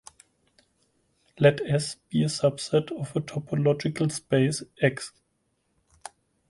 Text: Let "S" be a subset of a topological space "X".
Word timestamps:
Let 1.37 1.61
"S" 1.61 1.97
be 2.09 2.23
a 2.23 2.25
subset 2.25 2.91
of 2.91 3.15
a 3.15 3.19
topological 3.21 4.11
space 4.11 4.63
"X". 4.81 5.13